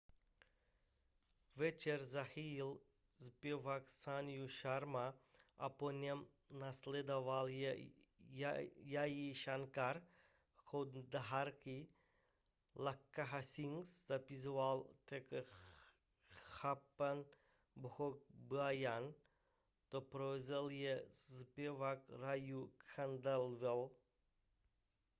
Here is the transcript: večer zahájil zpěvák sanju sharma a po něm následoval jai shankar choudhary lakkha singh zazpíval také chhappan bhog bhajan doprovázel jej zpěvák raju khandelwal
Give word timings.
večer 1.55 2.03
zahájil 2.03 2.79
zpěvák 3.19 3.89
sanju 3.89 4.47
sharma 4.47 5.13
a 5.57 5.69
po 5.69 5.91
něm 5.91 6.25
následoval 6.49 7.47
jai 8.83 9.33
shankar 9.35 10.03
choudhary 10.55 11.87
lakkha 12.75 13.41
singh 13.41 13.85
zazpíval 14.07 14.87
také 15.05 15.43
chhappan 16.29 17.25
bhog 17.75 18.23
bhajan 18.29 19.13
doprovázel 19.91 20.69
jej 20.69 21.05
zpěvák 21.11 22.09
raju 22.09 22.73
khandelwal 22.77 23.89